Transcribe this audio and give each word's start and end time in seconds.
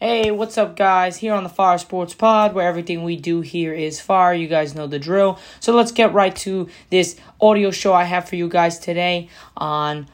Hey, 0.00 0.32
what's 0.32 0.58
up, 0.58 0.74
guys? 0.74 1.18
Here 1.18 1.32
on 1.32 1.44
the 1.44 1.48
Fire 1.48 1.78
Sports 1.78 2.14
Pod, 2.14 2.52
where 2.52 2.66
everything 2.66 3.04
we 3.04 3.14
do 3.14 3.42
here 3.42 3.72
is 3.72 4.00
fire. 4.00 4.34
You 4.34 4.48
guys 4.48 4.74
know 4.74 4.88
the 4.88 4.98
drill. 4.98 5.38
So 5.60 5.72
let's 5.72 5.92
get 5.92 6.12
right 6.12 6.34
to 6.36 6.68
this 6.90 7.16
audio 7.40 7.70
show 7.70 7.94
I 7.94 8.02
have 8.02 8.28
for 8.28 8.34
you 8.34 8.48
guys 8.48 8.80
today 8.80 9.28
on 9.56 10.08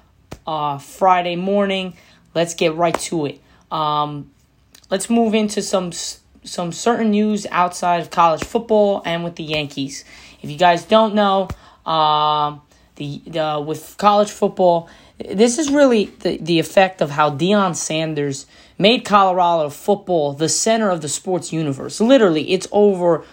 uh, 0.46 0.76
Friday 0.76 1.34
morning. 1.34 1.94
Let's 2.34 2.52
get 2.52 2.74
right 2.74 2.96
to 3.00 3.24
it. 3.24 3.40
Um, 3.72 4.30
let's 4.90 5.08
move 5.08 5.34
into 5.34 5.62
some 5.62 5.92
some 5.92 6.72
certain 6.72 7.10
news 7.10 7.46
outside 7.50 8.02
of 8.02 8.10
college 8.10 8.44
football 8.44 9.00
and 9.06 9.24
with 9.24 9.36
the 9.36 9.44
Yankees. 9.44 10.04
If 10.42 10.50
you 10.50 10.58
guys 10.58 10.84
don't 10.84 11.14
know, 11.14 11.48
um, 11.90 12.60
the, 12.96 13.22
the 13.26 13.64
with 13.66 13.96
college 13.96 14.30
football, 14.30 14.90
this 15.18 15.58
is 15.58 15.70
really 15.70 16.06
the, 16.20 16.36
the 16.36 16.58
effect 16.58 17.00
of 17.00 17.10
how 17.10 17.30
Deion 17.30 17.74
Sanders 17.74 18.46
made 18.80 19.04
Colorado 19.04 19.68
football 19.68 20.32
the 20.32 20.48
center 20.48 20.88
of 20.88 21.02
the 21.02 21.08
sports 21.08 21.52
universe. 21.52 22.00
Literally, 22.00 22.50
it's 22.50 22.66
over 22.72 23.24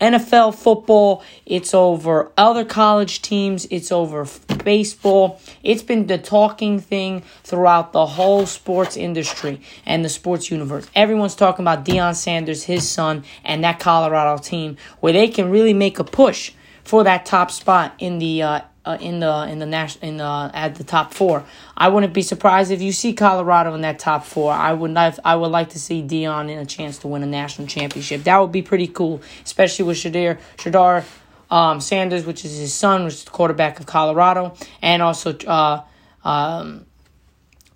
NFL 0.00 0.56
football, 0.56 1.22
it's 1.46 1.72
over 1.72 2.32
other 2.36 2.64
college 2.64 3.22
teams, 3.22 3.66
it's 3.70 3.92
over 3.92 4.26
baseball. 4.64 5.40
It's 5.62 5.84
been 5.84 6.08
the 6.08 6.18
talking 6.18 6.80
thing 6.80 7.22
throughout 7.44 7.92
the 7.92 8.04
whole 8.04 8.46
sports 8.46 8.96
industry 8.96 9.60
and 9.86 10.04
the 10.04 10.08
sports 10.08 10.50
universe. 10.50 10.90
Everyone's 10.96 11.36
talking 11.36 11.62
about 11.62 11.84
Deion 11.84 12.16
Sanders, 12.16 12.64
his 12.64 12.86
son, 12.88 13.22
and 13.44 13.62
that 13.62 13.78
Colorado 13.78 14.42
team 14.42 14.76
where 14.98 15.12
they 15.12 15.28
can 15.28 15.50
really 15.50 15.72
make 15.72 16.00
a 16.00 16.04
push 16.04 16.52
for 16.82 17.04
that 17.04 17.24
top 17.24 17.52
spot 17.52 17.94
in 18.00 18.18
the 18.18 18.42
uh, 18.42 18.60
uh, 18.84 18.98
in 19.00 19.20
the 19.20 19.46
in 19.48 19.58
the 19.58 19.66
national 19.66 20.08
in 20.08 20.16
the 20.18 20.50
at 20.52 20.74
the 20.76 20.84
top 20.84 21.14
four. 21.14 21.44
I 21.76 21.88
wouldn't 21.88 22.12
be 22.12 22.22
surprised 22.22 22.70
if 22.70 22.82
you 22.82 22.92
see 22.92 23.12
Colorado 23.12 23.74
in 23.74 23.80
that 23.82 23.98
top 23.98 24.24
four. 24.24 24.52
I 24.52 24.72
would 24.72 24.90
not. 24.90 25.18
I 25.24 25.36
would 25.36 25.50
like 25.50 25.70
to 25.70 25.78
see 25.78 26.02
Deion 26.02 26.50
in 26.50 26.58
a 26.58 26.66
chance 26.66 26.98
to 26.98 27.08
win 27.08 27.22
a 27.22 27.26
national 27.26 27.68
championship. 27.68 28.24
That 28.24 28.38
would 28.38 28.52
be 28.52 28.62
pretty 28.62 28.88
cool, 28.88 29.22
especially 29.44 29.86
with 29.86 29.96
Shedeur 29.96 30.38
Shedeur 30.56 31.04
um, 31.50 31.80
Sanders, 31.80 32.26
which 32.26 32.44
is 32.44 32.58
his 32.58 32.74
son, 32.74 33.04
which 33.04 33.14
is 33.14 33.24
the 33.24 33.30
quarterback 33.30 33.80
of 33.80 33.86
Colorado, 33.86 34.54
and 34.82 35.02
also 35.02 35.36
uh, 35.46 35.82
um, 36.24 36.86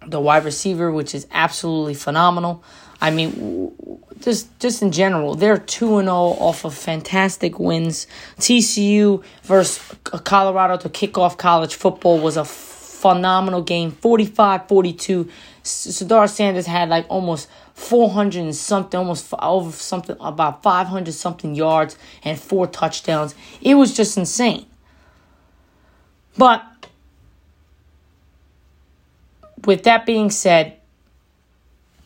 the 0.07 0.21
wide 0.21 0.45
receiver, 0.45 0.91
which 0.91 1.15
is 1.15 1.27
absolutely 1.31 1.95
phenomenal. 1.95 2.63
I 3.01 3.11
mean, 3.11 3.73
just 4.21 4.59
just 4.59 4.83
in 4.83 4.93
general, 4.93 5.35
they're 5.35 5.59
two 5.59 5.99
and 5.99 6.07
zero 6.07 6.17
oh 6.17 6.49
off 6.49 6.65
of 6.65 6.75
fantastic 6.75 7.59
wins. 7.59 8.07
TCU 8.39 9.23
versus 9.43 9.97
Colorado 10.25 10.77
to 10.79 10.89
kick 10.89 11.19
off 11.19 11.37
college 11.37 11.75
football 11.75 12.19
was 12.19 12.37
a 12.37 12.45
phenomenal 12.45 13.63
game, 13.63 13.93
45-42. 13.93 15.31
Shedeur 15.63 16.29
Sanders 16.29 16.67
had 16.67 16.89
like 16.89 17.07
almost 17.09 17.49
400 17.75 18.41
and 18.41 18.57
something, 18.57 18.99
almost 18.99 19.33
over 19.39 19.71
something 19.71 20.17
about 20.21 20.63
500 20.63 21.13
something 21.15 21.55
yards 21.55 21.97
and 22.25 22.39
four 22.39 22.67
touchdowns. 22.67 23.35
It 23.61 23.75
was 23.75 23.97
just 23.97 24.17
insane. 24.19 24.67
But 26.37 26.65
with 29.65 29.85
that 29.85 30.07
being 30.07 30.31
said, 30.31 30.78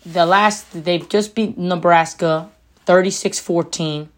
the 0.04 0.26
last 0.26 0.84
they've 0.84 1.08
just 1.08 1.34
beat 1.34 1.56
Nebraska 1.56 2.50
36-14. 2.86 4.08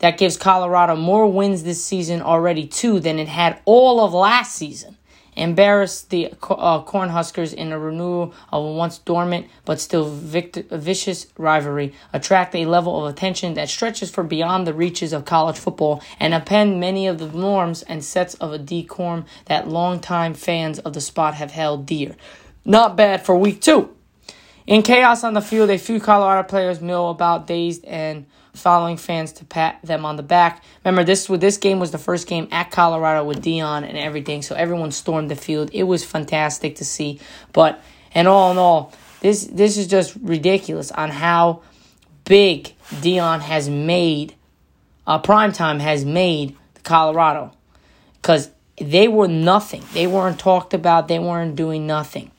That 0.00 0.16
gives 0.16 0.38
Colorado 0.38 0.96
more 0.96 1.30
wins 1.30 1.62
this 1.62 1.84
season 1.84 2.22
already 2.22 2.66
too 2.66 3.00
than 3.00 3.18
it 3.18 3.28
had 3.28 3.60
all 3.66 4.02
of 4.02 4.14
last 4.14 4.54
season. 4.54 4.96
Embarrassed 5.36 6.10
the 6.10 6.26
uh, 6.26 6.82
Cornhuskers 6.82 7.54
in 7.54 7.70
a 7.70 7.78
renewal 7.78 8.34
of 8.50 8.64
a 8.64 8.72
once 8.72 8.98
dormant 8.98 9.46
but 9.64 9.78
still 9.78 10.10
vicious 10.10 11.26
rivalry, 11.38 11.94
attract 12.12 12.54
a 12.54 12.66
level 12.66 13.04
of 13.04 13.12
attention 13.12 13.54
that 13.54 13.68
stretches 13.68 14.10
for 14.10 14.24
beyond 14.24 14.66
the 14.66 14.74
reaches 14.74 15.12
of 15.12 15.24
college 15.24 15.56
football, 15.56 16.02
and 16.18 16.34
append 16.34 16.80
many 16.80 17.06
of 17.06 17.18
the 17.18 17.28
norms 17.28 17.82
and 17.82 18.04
sets 18.04 18.34
of 18.34 18.52
a 18.52 18.58
decorum 18.58 19.24
that 19.46 19.68
longtime 19.68 20.34
fans 20.34 20.78
of 20.80 20.94
the 20.94 21.00
spot 21.00 21.34
have 21.34 21.52
held 21.52 21.86
dear. 21.86 22.16
Not 22.64 22.96
bad 22.96 23.24
for 23.24 23.36
week 23.36 23.60
two. 23.60 23.94
In 24.70 24.82
chaos 24.82 25.24
on 25.24 25.34
the 25.34 25.40
field, 25.40 25.68
a 25.68 25.78
few 25.78 25.98
Colorado 25.98 26.46
players 26.46 26.80
mill 26.80 27.10
about 27.10 27.48
dazed 27.48 27.84
and 27.84 28.24
following 28.54 28.96
fans 28.96 29.32
to 29.32 29.44
pat 29.44 29.80
them 29.82 30.04
on 30.04 30.14
the 30.14 30.22
back. 30.22 30.62
Remember, 30.84 31.02
this 31.02 31.26
this 31.26 31.56
game 31.56 31.80
was 31.80 31.90
the 31.90 31.98
first 31.98 32.28
game 32.28 32.46
at 32.52 32.70
Colorado 32.70 33.24
with 33.24 33.42
Deion 33.42 33.82
and 33.82 33.98
everything, 33.98 34.42
so 34.42 34.54
everyone 34.54 34.92
stormed 34.92 35.28
the 35.28 35.34
field. 35.34 35.70
It 35.72 35.82
was 35.82 36.04
fantastic 36.04 36.76
to 36.76 36.84
see. 36.84 37.18
But 37.52 37.82
and 38.14 38.28
all 38.28 38.52
in 38.52 38.58
all, 38.58 38.92
this 39.18 39.44
this 39.46 39.76
is 39.76 39.88
just 39.88 40.14
ridiculous 40.22 40.92
on 40.92 41.10
how 41.10 41.62
big 42.24 42.72
Deion 42.90 43.40
has 43.40 43.68
made, 43.68 44.36
uh, 45.04 45.20
primetime 45.20 45.80
has 45.80 46.04
made 46.04 46.56
Colorado, 46.84 47.50
because 48.22 48.50
they 48.80 49.08
were 49.08 49.26
nothing. 49.26 49.82
They 49.94 50.06
weren't 50.06 50.38
talked 50.38 50.74
about. 50.74 51.08
They 51.08 51.18
weren't 51.18 51.56
doing 51.56 51.88
nothing. 51.88 52.30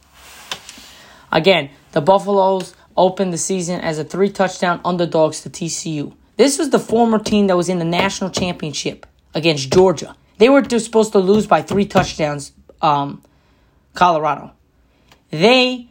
Again, 1.30 1.72
the 1.92 2.02
Buffaloes 2.02 2.76
opened 2.98 3.34
the 3.34 3.38
season 3.38 3.80
as 3.82 4.00
a 4.00 4.04
three 4.04 4.30
touchdown 4.30 4.82
underdogs 4.84 5.42
to 5.42 5.50
TCU. 5.50 6.14
This 6.38 6.58
was 6.58 6.70
the 6.70 6.80
former 6.80 7.20
team 7.20 7.48
that 7.48 7.58
was 7.58 7.70
in 7.70 7.80
the 7.80 7.86
national 7.86 8.30
championship 8.30 9.06
against 9.34 9.72
Georgia. 9.72 10.16
They 10.38 10.50
were 10.50 10.64
supposed 10.80 11.12
to 11.12 11.20
lose 11.20 11.46
by 11.46 11.62
three 11.62 11.86
touchdowns, 11.86 12.52
um, 12.82 13.22
Colorado. 13.94 14.52
They 15.30 15.90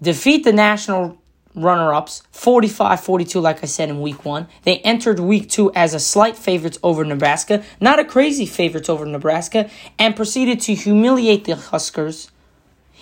defeat 0.00 0.44
the 0.44 0.52
national 0.52 1.18
runner 1.54 1.92
ups 1.92 2.22
45 2.30 3.00
42, 3.00 3.40
like 3.40 3.62
I 3.62 3.66
said 3.66 3.88
in 3.88 4.00
week 4.00 4.24
one. 4.24 4.48
They 4.62 4.78
entered 4.78 5.18
week 5.18 5.48
two 5.48 5.72
as 5.74 5.94
a 5.94 6.00
slight 6.00 6.36
favorites 6.36 6.78
over 6.82 7.04
Nebraska, 7.04 7.64
not 7.80 7.98
a 7.98 8.04
crazy 8.04 8.46
favorites 8.46 8.88
over 8.88 9.06
Nebraska, 9.06 9.70
and 9.98 10.14
proceeded 10.14 10.60
to 10.60 10.74
humiliate 10.74 11.44
the 11.44 11.56
Huskers 11.56 12.30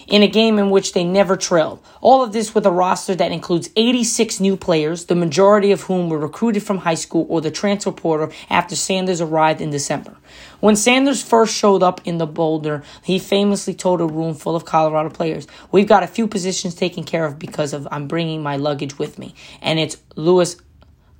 in 0.09 0.23
a 0.23 0.29
game 0.29 0.59
in 0.59 0.71
which 0.71 0.95
they 0.95 1.05
never 1.05 1.37
trailed. 1.37 1.79
All 2.01 2.23
of 2.23 2.33
this 2.33 2.55
with 2.55 2.65
a 2.65 2.71
roster 2.71 3.15
that 3.15 3.31
includes 3.31 3.69
86 3.77 4.41
new 4.41 4.57
players, 4.57 5.05
the 5.05 5.15
majority 5.15 5.71
of 5.71 5.83
whom 5.83 6.09
were 6.09 6.19
recruited 6.19 6.63
from 6.63 6.79
high 6.79 6.95
school 6.95 7.27
or 7.29 7.41
the 7.41 7.51
transfer 7.51 7.93
portal 7.93 8.31
after 8.49 8.75
Sanders 8.75 9.21
arrived 9.21 9.61
in 9.61 9.71
December. 9.71 10.17
When 10.61 10.77
Sanders 10.77 11.23
first 11.23 11.55
showed 11.55 11.83
up 11.83 12.01
in 12.05 12.19
the 12.19 12.27
Boulder, 12.27 12.83
he 13.03 13.19
famously 13.19 13.75
told 13.75 14.01
a 14.01 14.07
room 14.07 14.35
full 14.35 14.57
of 14.57 14.65
Colorado 14.65 15.11
players, 15.11 15.47
"We've 15.71 15.87
got 15.87 16.03
a 16.03 16.09
few 16.09 16.27
positions 16.27 16.75
taken 16.75 17.05
care 17.05 17.27
of 17.27 17.39
because 17.39 17.73
of 17.73 17.87
I'm 17.91 18.09
bringing 18.09 18.43
my 18.43 18.57
luggage 18.57 18.99
with 18.99 19.19
me, 19.19 19.35
and 19.61 19.79
it's 19.79 19.99
Louis 20.17 20.57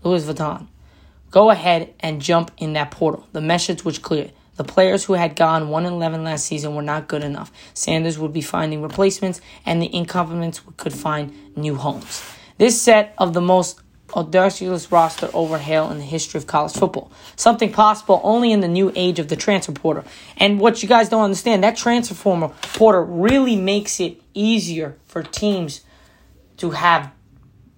Louis 0.03 0.25
Vuitton. 0.25 0.67
Go 1.31 1.51
ahead 1.51 1.93
and 2.01 2.23
jump 2.23 2.51
in 2.57 2.73
that 2.73 2.91
portal." 2.91 3.27
The 3.33 3.43
message 3.43 3.85
was 3.85 3.99
clear. 3.99 4.31
The 4.59 4.65
players 4.65 5.05
who 5.05 5.13
had 5.13 5.37
gone 5.37 5.69
1 5.69 5.87
11 5.87 6.25
last 6.25 6.45
season 6.45 6.75
were 6.75 6.83
not 6.83 7.07
good 7.07 7.23
enough. 7.23 7.53
Sanders 7.75 8.19
would 8.19 8.33
be 8.33 8.41
finding 8.41 8.83
replacements, 8.83 9.41
and 9.65 9.81
the 9.81 9.87
incumbents 9.95 10.61
could 10.77 10.93
find 10.93 11.33
new 11.57 11.77
homes. 11.77 12.29
This 12.59 12.83
set 12.83 13.15
of 13.19 13.35
the 13.35 13.41
most 13.41 13.81
audacious 14.15 14.91
roster 14.91 15.31
overhaul 15.33 15.93
in 15.93 15.99
the 15.99 16.05
history 16.05 16.39
of 16.39 16.49
college 16.49 16.73
football. 16.73 17.13
Something 17.37 17.71
possible 17.73 18.21
only 18.25 18.51
in 18.51 18.59
the 18.59 18.67
new 18.67 18.91
age 18.97 19.21
of 19.21 19.29
the 19.29 19.37
transfer 19.37 19.71
portal. 19.71 20.05
And 20.37 20.59
what 20.59 20.83
you 20.83 20.89
guys 20.89 21.09
don't 21.09 21.23
understand, 21.23 21.63
that 21.63 21.77
transfer 21.77 22.17
portal 22.17 23.03
really 23.03 23.55
makes 23.55 24.01
it 24.01 24.21
easier 24.35 24.97
for 25.07 25.23
teams 25.23 25.83
to 26.57 26.71
have 26.71 27.13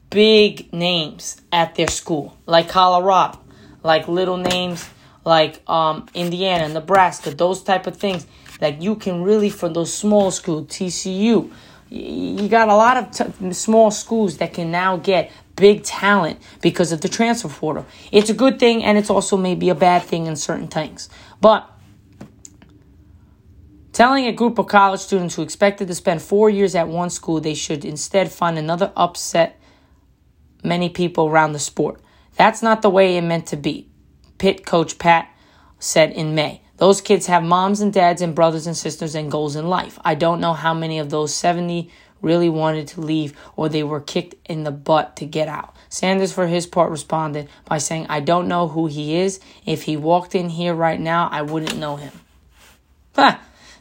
big 0.08 0.72
names 0.72 1.42
at 1.52 1.74
their 1.74 1.88
school, 1.88 2.38
like 2.46 2.70
Colorado, 2.70 3.38
like 3.82 4.08
little 4.08 4.38
names 4.38 4.88
like 5.24 5.68
um, 5.68 6.06
Indiana, 6.14 6.68
Nebraska, 6.68 7.30
those 7.34 7.62
type 7.62 7.86
of 7.86 7.96
things. 7.96 8.26
that 8.60 8.80
you 8.82 8.94
can 8.94 9.22
really 9.22 9.50
for 9.50 9.68
those 9.68 9.92
small 9.92 10.30
school 10.30 10.64
TCU. 10.64 11.50
You 11.88 12.48
got 12.48 12.68
a 12.68 12.76
lot 12.76 12.96
of 12.96 13.10
t- 13.10 13.52
small 13.52 13.90
schools 13.90 14.36
that 14.36 14.54
can 14.54 14.70
now 14.70 14.96
get 14.96 15.32
big 15.56 15.82
talent 15.82 16.38
because 16.60 16.92
of 16.92 17.00
the 17.00 17.08
transfer 17.08 17.48
portal. 17.48 17.86
It's 18.12 18.30
a 18.30 18.34
good 18.34 18.58
thing, 18.60 18.84
and 18.84 18.96
it's 18.96 19.10
also 19.10 19.36
maybe 19.36 19.68
a 19.70 19.74
bad 19.74 20.02
thing 20.02 20.26
in 20.26 20.36
certain 20.36 20.68
things. 20.68 21.08
But 21.40 21.68
telling 23.92 24.26
a 24.26 24.32
group 24.32 24.58
of 24.58 24.68
college 24.68 25.00
students 25.00 25.34
who 25.34 25.42
expected 25.42 25.88
to 25.88 25.94
spend 25.94 26.22
four 26.22 26.48
years 26.48 26.74
at 26.74 26.86
one 26.86 27.10
school 27.10 27.40
they 27.40 27.54
should 27.54 27.84
instead 27.84 28.30
find 28.30 28.56
another 28.56 28.92
upset 28.96 29.60
many 30.62 30.88
people 30.88 31.26
around 31.26 31.52
the 31.52 31.58
sport. 31.58 32.00
That's 32.36 32.62
not 32.62 32.82
the 32.82 32.90
way 32.90 33.16
it 33.16 33.22
meant 33.22 33.46
to 33.48 33.56
be. 33.56 33.89
Pitt 34.40 34.64
coach 34.64 34.96
Pat 34.96 35.28
said 35.78 36.12
in 36.12 36.34
May. 36.34 36.62
Those 36.78 37.02
kids 37.02 37.26
have 37.26 37.44
moms 37.44 37.82
and 37.82 37.92
dads 37.92 38.22
and 38.22 38.34
brothers 38.34 38.66
and 38.66 38.74
sisters 38.74 39.14
and 39.14 39.30
goals 39.30 39.54
in 39.54 39.68
life. 39.68 39.98
I 40.02 40.14
don't 40.14 40.40
know 40.40 40.54
how 40.54 40.72
many 40.72 40.98
of 40.98 41.10
those 41.10 41.34
70 41.34 41.90
really 42.22 42.48
wanted 42.48 42.88
to 42.88 43.02
leave 43.02 43.38
or 43.54 43.68
they 43.68 43.82
were 43.82 44.00
kicked 44.00 44.34
in 44.48 44.64
the 44.64 44.70
butt 44.70 45.14
to 45.16 45.26
get 45.26 45.46
out. 45.46 45.76
Sanders, 45.90 46.32
for 46.32 46.46
his 46.46 46.66
part, 46.66 46.90
responded 46.90 47.50
by 47.66 47.76
saying, 47.76 48.06
I 48.08 48.20
don't 48.20 48.48
know 48.48 48.66
who 48.68 48.86
he 48.86 49.16
is. 49.16 49.40
If 49.66 49.82
he 49.82 49.98
walked 49.98 50.34
in 50.34 50.48
here 50.48 50.72
right 50.72 50.98
now, 50.98 51.28
I 51.30 51.42
wouldn't 51.42 51.76
know 51.76 51.96
him. 51.96 52.12
Huh. 53.14 53.36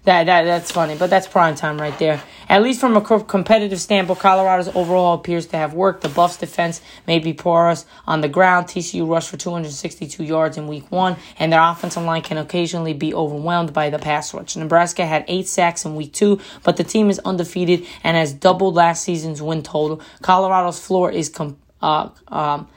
That, 0.10 0.24
that 0.24 0.46
that's 0.46 0.72
funny, 0.72 0.96
but 0.96 1.12
that's 1.12 1.28
prime 1.28 1.54
time 1.54 1.80
right 1.80 1.96
there. 2.00 2.24
At 2.50 2.64
least 2.64 2.80
from 2.80 2.98
a 2.98 3.02
competitive 3.02 3.80
standpoint, 3.80 4.18
Colorado's 4.18 4.68
overall 4.70 5.14
appears 5.14 5.46
to 5.46 5.58
have 5.58 5.76
worked. 5.76 6.02
The 6.02 6.10
Buffs' 6.10 6.36
defense 6.36 6.82
may 7.06 7.20
be 7.20 7.32
porous 7.32 7.86
on 8.08 8.22
the 8.22 8.28
ground. 8.28 8.66
TCU 8.66 9.08
rushed 9.08 9.30
for 9.30 9.38
262 9.38 10.24
yards 10.24 10.58
in 10.58 10.66
Week 10.66 10.92
One, 10.92 11.16
and 11.38 11.54
their 11.54 11.62
offensive 11.62 12.02
line 12.02 12.24
can 12.24 12.40
occasionally 12.40 12.94
be 12.94 13.14
overwhelmed 13.14 13.72
by 13.72 13.92
the 13.92 14.00
pass 14.00 14.34
rush. 14.34 14.56
Nebraska 14.56 15.06
had 15.06 15.26
eight 15.28 15.48
sacks 15.48 15.86
in 15.86 15.94
Week 15.94 16.12
Two, 16.12 16.40
but 16.64 16.78
the 16.78 16.84
team 16.84 17.12
is 17.12 17.20
undefeated 17.20 17.86
and 18.04 18.18
has 18.18 18.34
doubled 18.34 18.74
last 18.74 19.04
season's 19.04 19.44
win 19.44 19.62
total. 19.62 20.02
Colorado's 20.24 20.84
floor 20.84 21.12
is 21.12 21.30
com- 21.30 21.60
uh, 21.84 22.10
um, 22.30 22.68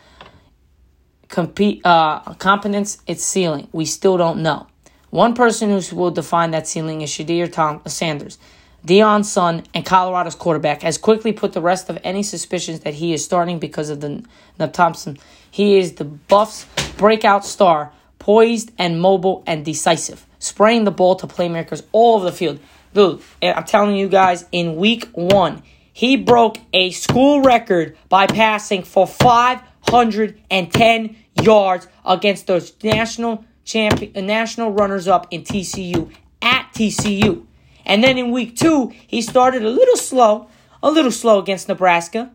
compete 1.29 1.81
uh, 1.87 2.34
competence. 2.34 2.99
Its 3.06 3.25
ceiling, 3.25 3.69
we 3.73 3.87
still 3.87 4.19
don't 4.19 4.43
know. 4.43 4.67
One 5.12 5.34
person 5.34 5.68
who 5.68 5.94
will 5.94 6.10
define 6.10 6.52
that 6.52 6.66
ceiling 6.66 7.02
is 7.02 7.10
Shedeur 7.10 7.52
Tom 7.52 7.82
Sanders. 7.84 8.38
Deion's 8.86 9.30
son 9.30 9.64
and 9.74 9.84
Colorado's 9.84 10.34
quarterback 10.34 10.80
has 10.80 10.96
quickly 10.96 11.34
put 11.34 11.52
the 11.52 11.60
rest 11.60 11.90
of 11.90 11.98
any 12.02 12.22
suspicions 12.22 12.80
that 12.80 12.94
he 12.94 13.12
is 13.12 13.22
starting 13.22 13.58
because 13.58 13.90
of 13.90 14.00
the 14.00 14.24
Nub 14.58 14.72
Thompson. 14.72 15.18
He 15.50 15.76
is 15.76 15.96
the 15.96 16.06
Buffs' 16.06 16.64
breakout 16.96 17.44
star, 17.44 17.92
poised 18.18 18.72
and 18.78 19.02
mobile 19.02 19.42
and 19.46 19.66
decisive, 19.66 20.26
spraying 20.38 20.84
the 20.84 20.90
ball 20.90 21.14
to 21.16 21.26
playmakers 21.26 21.82
all 21.92 22.16
over 22.16 22.24
the 22.24 22.32
field. 22.32 22.58
Dude, 22.94 23.20
eh, 23.42 23.52
I'm 23.54 23.64
telling 23.64 23.96
you 23.96 24.08
guys, 24.08 24.46
in 24.50 24.76
week 24.76 25.10
one, 25.12 25.62
he 25.92 26.16
broke 26.16 26.56
a 26.72 26.90
school 26.90 27.42
record 27.42 27.98
by 28.08 28.28
passing 28.28 28.82
for 28.82 29.06
510 29.06 31.16
yards 31.42 31.86
against 32.02 32.46
the 32.46 32.72
national 32.82 33.44
champion, 33.64 34.12
uh, 34.16 34.20
national 34.20 34.72
runners 34.72 35.08
up 35.08 35.26
in 35.30 35.42
TCU 35.42 36.12
at 36.40 36.70
TCU. 36.74 37.46
And 37.84 38.02
then 38.02 38.18
in 38.18 38.30
week 38.30 38.56
two, 38.56 38.92
he 39.06 39.22
started 39.22 39.64
a 39.64 39.70
little 39.70 39.96
slow, 39.96 40.48
a 40.82 40.90
little 40.90 41.10
slow 41.10 41.38
against 41.38 41.68
Nebraska, 41.68 42.30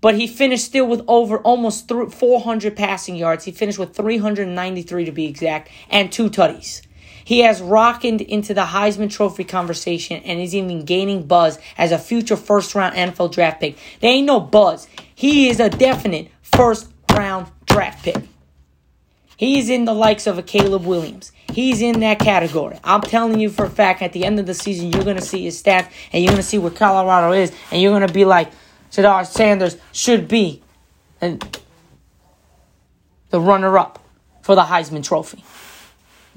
but 0.00 0.14
he 0.14 0.26
finished 0.26 0.64
still 0.64 0.86
with 0.86 1.02
over 1.08 1.38
almost 1.38 1.88
400 1.88 2.76
passing 2.76 3.16
yards. 3.16 3.44
He 3.44 3.52
finished 3.52 3.78
with 3.78 3.94
393 3.96 5.04
to 5.04 5.12
be 5.12 5.26
exact, 5.26 5.70
and 5.90 6.12
two 6.12 6.30
tutties. 6.30 6.82
He 7.24 7.40
has 7.40 7.60
rocketed 7.60 8.22
into 8.22 8.54
the 8.54 8.62
Heisman 8.62 9.10
Trophy 9.10 9.44
conversation 9.44 10.22
and 10.24 10.40
is 10.40 10.54
even 10.54 10.86
gaining 10.86 11.26
buzz 11.26 11.58
as 11.76 11.92
a 11.92 11.98
future 11.98 12.36
first 12.36 12.74
round 12.74 12.94
NFL 12.94 13.32
draft 13.32 13.60
pick. 13.60 13.76
There 14.00 14.10
ain't 14.10 14.26
no 14.26 14.40
buzz. 14.40 14.88
He 15.14 15.50
is 15.50 15.60
a 15.60 15.68
definite 15.68 16.28
first 16.40 16.90
round 17.12 17.48
draft 17.66 18.02
pick. 18.02 18.27
He's 19.38 19.70
in 19.70 19.86
the 19.86 19.94
likes 19.94 20.26
of 20.26 20.36
a 20.36 20.42
Caleb 20.42 20.84
Williams. 20.84 21.30
He's 21.52 21.80
in 21.80 22.00
that 22.00 22.18
category. 22.18 22.78
I'm 22.84 23.00
telling 23.00 23.38
you 23.38 23.48
for 23.48 23.64
a 23.64 23.70
fact, 23.70 24.02
at 24.02 24.12
the 24.12 24.24
end 24.24 24.38
of 24.38 24.46
the 24.46 24.52
season, 24.52 24.92
you're 24.92 25.04
going 25.04 25.16
to 25.16 25.22
see 25.22 25.44
his 25.44 25.62
stats 25.62 25.90
and 26.12 26.22
you're 26.22 26.32
going 26.32 26.42
to 26.42 26.46
see 26.46 26.58
where 26.58 26.72
Colorado 26.72 27.32
is, 27.32 27.52
and 27.70 27.80
you're 27.80 27.92
going 27.92 28.06
to 28.06 28.12
be 28.12 28.24
like, 28.24 28.50
Shedeur 28.90 29.24
Sanders 29.24 29.76
should 29.92 30.28
be 30.28 30.60
and 31.20 31.60
the 33.30 33.40
runner 33.40 33.78
up 33.78 34.04
for 34.42 34.54
the 34.54 34.62
Heisman 34.62 35.04
Trophy. 35.04 35.44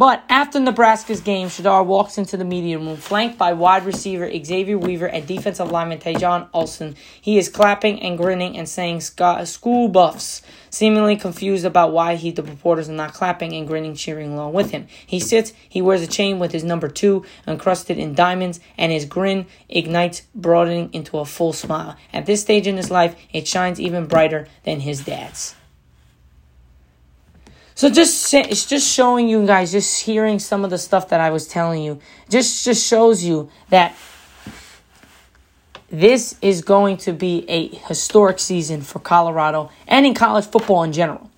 But 0.01 0.23
after 0.29 0.59
Nebraska's 0.59 1.21
game, 1.21 1.47
Shedeur 1.47 1.85
walks 1.85 2.17
into 2.17 2.35
the 2.35 2.43
media 2.43 2.79
room, 2.79 2.97
flanked 2.97 3.37
by 3.37 3.53
wide 3.53 3.85
receiver 3.85 4.27
Xavier 4.43 4.75
Weaver 4.79 5.05
and 5.05 5.27
defensive 5.27 5.69
lineman 5.69 5.99
Tajon 5.99 6.47
Olson. 6.55 6.95
He 7.21 7.37
is 7.37 7.49
clapping 7.49 8.01
and 8.01 8.17
grinning 8.17 8.57
and 8.57 8.67
saying 8.67 8.97
Sko 8.97 9.91
Buffs, 9.91 10.41
seemingly 10.71 11.17
confused 11.17 11.65
about 11.65 11.91
why 11.91 12.15
he 12.15 12.31
the 12.31 12.41
reporters 12.41 12.89
are 12.89 12.93
not 12.93 13.13
clapping 13.13 13.53
and 13.53 13.67
grinning, 13.67 13.93
cheering 13.93 14.33
along 14.33 14.53
with 14.53 14.71
him. 14.71 14.87
He 15.05 15.19
sits, 15.19 15.53
he 15.69 15.83
wears 15.83 16.01
a 16.01 16.07
chain 16.07 16.39
with 16.39 16.51
his 16.51 16.63
number 16.63 16.87
two 16.87 17.23
encrusted 17.45 17.99
in 17.99 18.15
diamonds, 18.15 18.59
and 18.79 18.91
his 18.91 19.05
grin 19.05 19.45
ignites, 19.69 20.23
broadening 20.33 20.91
into 20.93 21.19
a 21.19 21.25
full 21.25 21.53
smile. 21.53 21.95
At 22.11 22.25
this 22.25 22.41
stage 22.41 22.65
in 22.65 22.77
his 22.77 22.89
life, 22.89 23.15
it 23.31 23.47
shines 23.47 23.79
even 23.79 24.07
brighter 24.07 24.47
than 24.63 24.79
his 24.79 25.05
dad's. 25.05 25.53
So 27.75 27.89
just 27.89 28.33
it's 28.33 28.65
just 28.65 28.91
showing 28.91 29.27
you 29.27 29.45
guys, 29.45 29.71
just 29.71 30.03
hearing 30.03 30.39
some 30.39 30.63
of 30.63 30.69
the 30.69 30.77
stuff 30.77 31.09
that 31.09 31.21
I 31.21 31.29
was 31.29 31.47
telling 31.47 31.83
you, 31.83 31.99
just 32.29 32.65
just 32.65 32.85
shows 32.85 33.23
you 33.23 33.49
that 33.69 33.95
this 35.89 36.35
is 36.41 36.61
going 36.61 36.97
to 36.97 37.11
be 37.11 37.45
a 37.49 37.67
historic 37.67 38.39
season 38.39 38.81
for 38.81 38.99
Colorado 38.99 39.69
and 39.87 40.05
in 40.05 40.13
college 40.13 40.45
football 40.45 40.83
in 40.83 40.93
general. 40.93 41.29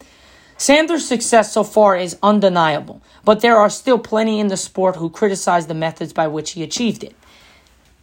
Sanders' 0.57 1.07
success 1.07 1.51
so 1.51 1.63
far 1.63 1.97
is 1.97 2.17
undeniable, 2.21 3.01
but 3.25 3.41
there 3.41 3.57
are 3.57 3.69
still 3.69 3.97
plenty 3.97 4.39
in 4.39 4.47
the 4.47 4.57
sport 4.57 4.95
who 4.95 5.09
criticize 5.09 5.67
the 5.67 5.73
methods 5.73 6.13
by 6.13 6.27
which 6.27 6.51
he 6.51 6.63
achieved 6.63 7.03
it. 7.03 7.15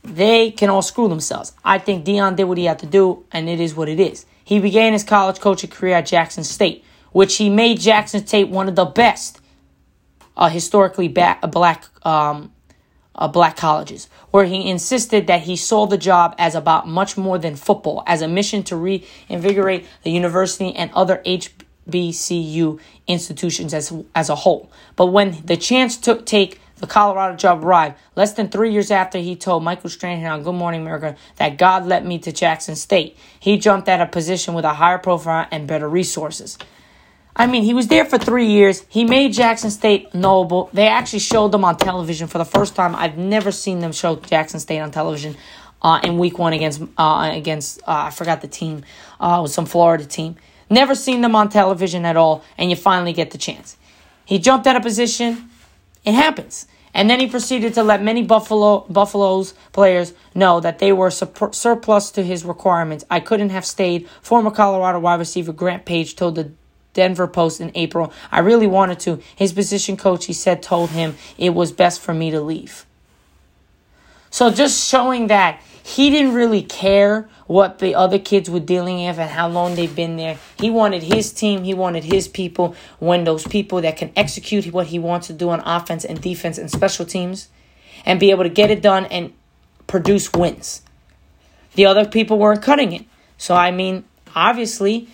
They 0.02 0.50
can 0.50 0.70
all 0.70 0.82
screw 0.82 1.08
themselves. 1.08 1.52
I 1.64 1.78
think 1.78 2.04
Deion 2.04 2.36
did 2.36 2.44
what 2.44 2.58
he 2.58 2.64
had 2.64 2.80
to 2.80 2.86
do, 2.86 3.24
and 3.32 3.48
it 3.48 3.60
is 3.60 3.74
what 3.74 3.88
it 3.88 4.00
is. 4.00 4.26
He 4.44 4.58
began 4.58 4.92
his 4.92 5.04
college 5.04 5.40
coaching 5.40 5.70
career 5.70 5.94
at 5.94 6.06
Jackson 6.06 6.42
State 6.42 6.84
which 7.12 7.36
he 7.36 7.50
made 7.50 7.80
Jackson 7.80 8.26
State 8.26 8.48
one 8.48 8.68
of 8.68 8.76
the 8.76 8.84
best 8.84 9.40
uh, 10.36 10.48
historically 10.48 11.08
ba- 11.08 11.38
black 11.48 11.86
um, 12.06 12.52
uh, 13.14 13.28
black 13.28 13.56
colleges, 13.56 14.08
where 14.30 14.44
he 14.44 14.68
insisted 14.68 15.26
that 15.26 15.42
he 15.42 15.56
saw 15.56 15.86
the 15.86 15.98
job 15.98 16.34
as 16.38 16.54
about 16.54 16.88
much 16.88 17.16
more 17.16 17.38
than 17.38 17.54
football, 17.54 18.02
as 18.06 18.22
a 18.22 18.28
mission 18.28 18.62
to 18.62 18.76
reinvigorate 18.76 19.86
the 20.02 20.10
university 20.10 20.74
and 20.74 20.90
other 20.94 21.20
HBCU 21.26 22.80
institutions 23.06 23.74
as 23.74 23.92
as 24.14 24.30
a 24.30 24.36
whole. 24.36 24.70
But 24.96 25.06
when 25.06 25.42
the 25.44 25.56
chance 25.56 25.96
to 25.98 26.22
take 26.22 26.60
the 26.76 26.86
Colorado 26.86 27.36
job 27.36 27.62
arrived, 27.62 27.96
less 28.16 28.32
than 28.32 28.48
three 28.48 28.72
years 28.72 28.90
after 28.90 29.18
he 29.18 29.36
told 29.36 29.62
Michael 29.62 29.90
Strahan 29.90 30.24
on 30.32 30.42
Good 30.42 30.54
Morning 30.54 30.80
America 30.80 31.14
that 31.36 31.58
God 31.58 31.84
led 31.84 32.06
me 32.06 32.18
to 32.20 32.32
Jackson 32.32 32.74
State, 32.74 33.18
he 33.38 33.58
jumped 33.58 33.86
at 33.86 34.00
a 34.00 34.06
position 34.06 34.54
with 34.54 34.64
a 34.64 34.72
higher 34.74 34.96
profile 34.96 35.46
and 35.50 35.68
better 35.68 35.88
resources. 35.88 36.56
I 37.40 37.46
mean, 37.46 37.62
he 37.62 37.72
was 37.72 37.86
there 37.86 38.04
for 38.04 38.18
three 38.18 38.48
years. 38.48 38.84
He 38.90 39.02
made 39.02 39.32
Jackson 39.32 39.70
State 39.70 40.14
knowable. 40.14 40.68
They 40.74 40.88
actually 40.88 41.20
showed 41.20 41.52
them 41.52 41.64
on 41.64 41.78
television 41.78 42.28
for 42.28 42.36
the 42.36 42.44
first 42.44 42.76
time. 42.76 42.94
I've 42.94 43.16
never 43.16 43.50
seen 43.50 43.78
them 43.78 43.92
show 43.92 44.16
Jackson 44.16 44.60
State 44.60 44.78
on 44.78 44.90
television 44.90 45.38
uh, 45.80 46.00
in 46.04 46.18
Week 46.18 46.38
One 46.38 46.52
against 46.52 46.82
uh, 46.98 47.30
against 47.32 47.80
uh, 47.88 48.08
I 48.08 48.10
forgot 48.10 48.42
the 48.42 48.46
team. 48.46 48.84
Uh, 49.18 49.36
it 49.38 49.42
was 49.42 49.54
some 49.54 49.64
Florida 49.64 50.04
team. 50.04 50.36
Never 50.68 50.94
seen 50.94 51.22
them 51.22 51.34
on 51.34 51.48
television 51.48 52.04
at 52.04 52.14
all, 52.14 52.44
and 52.58 52.68
you 52.68 52.76
finally 52.76 53.14
get 53.14 53.30
the 53.30 53.38
chance. 53.38 53.78
He 54.26 54.38
jumped 54.38 54.66
out 54.66 54.76
of 54.76 54.82
position. 54.82 55.48
It 56.04 56.12
happens. 56.12 56.66
And 56.92 57.08
then 57.08 57.20
he 57.20 57.26
proceeded 57.26 57.72
to 57.72 57.82
let 57.82 58.02
many 58.02 58.22
Buffalo 58.22 58.80
Buffalo's 58.90 59.54
players 59.72 60.12
know 60.34 60.60
that 60.60 60.78
they 60.78 60.92
were 60.92 61.10
surplus 61.10 62.10
to 62.10 62.22
his 62.22 62.44
requirements. 62.44 63.06
I 63.08 63.20
couldn't 63.20 63.48
have 63.48 63.64
stayed. 63.64 64.10
Former 64.20 64.50
Colorado 64.50 64.98
wide 64.98 65.20
receiver 65.20 65.54
Grant 65.54 65.86
Page 65.86 66.16
told 66.16 66.34
the 66.34 66.52
Denver 66.92 67.26
Post 67.26 67.60
in 67.60 67.70
April. 67.74 68.12
I 68.30 68.40
really 68.40 68.66
wanted 68.66 69.00
to. 69.00 69.20
His 69.36 69.52
position 69.52 69.96
coach, 69.96 70.26
he 70.26 70.32
said, 70.32 70.62
told 70.62 70.90
him 70.90 71.16
it 71.38 71.50
was 71.50 71.72
best 71.72 72.00
for 72.00 72.14
me 72.14 72.30
to 72.30 72.40
leave. 72.40 72.86
So 74.30 74.50
just 74.50 74.88
showing 74.88 75.26
that 75.26 75.60
he 75.82 76.10
didn't 76.10 76.34
really 76.34 76.62
care 76.62 77.28
what 77.46 77.80
the 77.80 77.96
other 77.96 78.18
kids 78.18 78.48
were 78.48 78.60
dealing 78.60 79.04
with 79.04 79.18
and 79.18 79.28
how 79.28 79.48
long 79.48 79.74
they've 79.74 79.94
been 79.94 80.16
there. 80.16 80.38
He 80.60 80.70
wanted 80.70 81.02
his 81.02 81.32
team, 81.32 81.64
he 81.64 81.74
wanted 81.74 82.04
his 82.04 82.28
people, 82.28 82.76
when 83.00 83.24
those 83.24 83.44
people 83.44 83.80
that 83.80 83.96
can 83.96 84.12
execute 84.14 84.72
what 84.72 84.86
he 84.88 85.00
wants 85.00 85.26
to 85.28 85.32
do 85.32 85.50
on 85.50 85.60
offense 85.60 86.04
and 86.04 86.20
defense 86.20 86.58
and 86.58 86.70
special 86.70 87.04
teams 87.04 87.48
and 88.04 88.20
be 88.20 88.30
able 88.30 88.44
to 88.44 88.50
get 88.50 88.70
it 88.70 88.82
done 88.82 89.06
and 89.06 89.32
produce 89.88 90.32
wins. 90.32 90.82
The 91.74 91.86
other 91.86 92.06
people 92.06 92.38
weren't 92.38 92.62
cutting 92.62 92.92
it. 92.92 93.04
So, 93.36 93.56
I 93.56 93.72
mean, 93.72 94.04
obviously, 94.34 95.08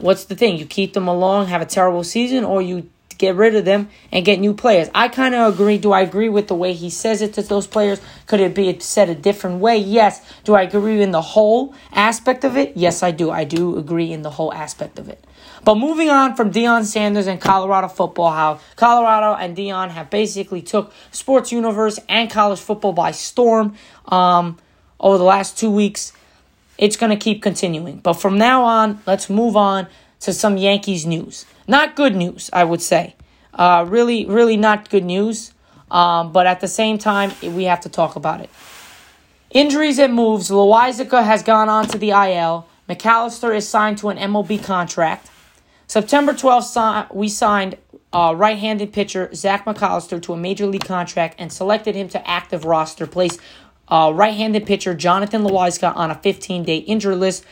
what's 0.00 0.24
the 0.24 0.34
thing? 0.34 0.56
You 0.56 0.66
keep 0.66 0.92
them 0.92 1.08
along, 1.08 1.46
have 1.48 1.62
a 1.62 1.66
terrible 1.66 2.04
season, 2.04 2.44
or 2.44 2.62
you 2.62 2.88
get 3.20 3.36
rid 3.36 3.54
of 3.54 3.66
them 3.66 3.88
and 4.10 4.24
get 4.24 4.40
new 4.40 4.54
players. 4.54 4.88
I 4.94 5.08
kind 5.08 5.34
of 5.34 5.52
agree. 5.54 5.78
Do 5.78 5.92
I 5.92 6.00
agree 6.00 6.30
with 6.30 6.48
the 6.48 6.54
way 6.54 6.72
he 6.72 6.88
says 6.88 7.20
it 7.20 7.34
to 7.34 7.42
those 7.42 7.66
players? 7.66 8.00
Could 8.26 8.40
it 8.40 8.54
be 8.54 8.80
said 8.80 9.10
a 9.10 9.14
different 9.14 9.60
way? 9.60 9.76
Yes. 9.76 10.22
Do 10.44 10.54
I 10.54 10.62
agree 10.62 11.02
in 11.02 11.10
the 11.10 11.20
whole 11.20 11.74
aspect 11.92 12.44
of 12.44 12.56
it? 12.56 12.72
Yes, 12.76 13.02
I 13.02 13.10
do. 13.10 13.30
I 13.30 13.44
do 13.44 13.76
agree 13.76 14.10
in 14.10 14.22
the 14.22 14.30
whole 14.30 14.52
aspect 14.54 14.98
of 14.98 15.08
it. 15.08 15.22
But 15.62 15.74
moving 15.74 16.08
on 16.08 16.34
from 16.34 16.50
Deion 16.50 16.84
Sanders 16.84 17.26
and 17.26 17.38
Colorado 17.38 17.88
football, 17.88 18.30
how 18.30 18.60
Colorado 18.76 19.34
and 19.34 19.54
Deion 19.54 19.90
have 19.90 20.08
basically 20.08 20.62
took 20.62 20.92
sports 21.10 21.52
universe 21.52 22.00
and 22.08 22.30
college 22.30 22.60
football 22.60 22.94
by 22.94 23.10
storm 23.10 23.74
um, 24.06 24.56
over 24.98 25.18
the 25.18 25.24
last 25.24 25.58
two 25.58 25.70
weeks 25.70 26.14
it's 26.80 26.96
going 26.96 27.10
to 27.10 27.16
keep 27.16 27.42
continuing. 27.42 27.98
But 27.98 28.14
from 28.14 28.38
now 28.38 28.64
on, 28.64 29.00
let's 29.06 29.28
move 29.28 29.54
on 29.54 29.86
to 30.20 30.32
some 30.32 30.56
Yankees 30.56 31.06
news. 31.06 31.44
Not 31.68 31.94
good 31.94 32.16
news, 32.16 32.48
I 32.52 32.64
would 32.64 32.80
say. 32.80 33.14
Uh, 33.52 33.84
really, 33.86 34.24
really 34.24 34.56
not 34.56 34.88
good 34.88 35.04
news. 35.04 35.52
Um, 35.90 36.32
but 36.32 36.46
at 36.46 36.60
the 36.60 36.68
same 36.68 36.98
time, 36.98 37.32
we 37.42 37.64
have 37.64 37.80
to 37.82 37.88
talk 37.88 38.16
about 38.16 38.40
it. 38.40 38.48
Injuries 39.50 39.98
and 39.98 40.14
moves. 40.14 40.48
Loaisiga 40.48 41.22
has 41.22 41.42
gone 41.42 41.68
on 41.68 41.86
to 41.88 41.98
the 41.98 42.10
IL. 42.10 42.66
McAllister 42.88 43.54
is 43.54 43.68
signed 43.68 43.98
to 43.98 44.08
an 44.08 44.16
MLB 44.16 44.64
contract. 44.64 45.30
September 45.86 46.32
12th, 46.32 47.12
we 47.12 47.28
signed 47.28 47.76
uh, 48.12 48.32
right-handed 48.36 48.92
pitcher 48.92 49.28
Zach 49.34 49.64
McAllister 49.64 50.22
to 50.22 50.32
a 50.32 50.36
major 50.36 50.66
league 50.66 50.84
contract 50.84 51.34
and 51.38 51.52
selected 51.52 51.94
him 51.94 52.08
to 52.08 52.28
active 52.28 52.64
roster. 52.64 53.06
Place 53.06 53.38
uh, 53.90 54.12
right-handed 54.14 54.66
pitcher 54.66 54.94
Jonathan 54.94 55.42
Loáisiga 55.42 55.94
on 55.96 56.10
a 56.10 56.14
15-day 56.14 56.78
injury 56.78 57.16
list, 57.16 57.44